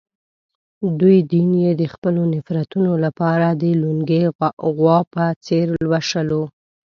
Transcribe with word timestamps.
دوی 0.99 1.17
دین 1.31 1.49
یې 1.63 1.71
د 1.81 1.83
خپلو 1.93 2.21
نفرتونو 2.33 2.91
لپاره 3.05 3.47
د 3.61 3.63
لُنګې 3.83 4.23
غوا 4.75 4.99
په 5.13 5.23
څېر 5.45 5.67
لوشلو. 5.83 6.43